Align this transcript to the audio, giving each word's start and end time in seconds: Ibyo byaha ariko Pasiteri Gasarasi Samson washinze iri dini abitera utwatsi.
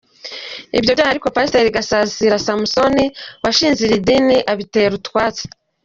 Ibyo 0.79 0.91
byaha 0.95 1.11
ariko 1.13 1.27
Pasiteri 1.35 1.75
Gasarasi 1.77 2.33
Samson 2.47 2.95
washinze 3.43 3.79
iri 3.83 3.97
dini 4.07 4.37
abitera 4.51 4.93
utwatsi. 4.99 5.43